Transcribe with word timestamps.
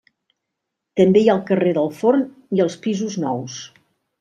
També 1.01 1.21
hi 1.23 1.29
ha 1.29 1.35
el 1.41 1.43
carrer 1.51 1.75
del 1.79 1.93
forn 1.99 2.25
i 2.59 2.65
els 2.67 2.81
pisos 2.87 3.21
nous. 3.27 3.63